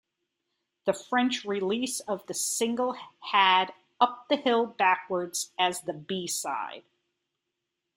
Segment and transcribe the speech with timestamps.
[0.85, 6.85] The French release of the single had "Up the Hill Backwards" as the B-side.